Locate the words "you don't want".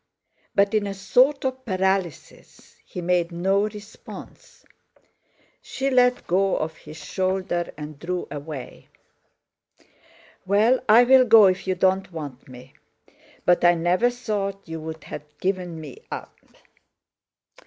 11.67-12.47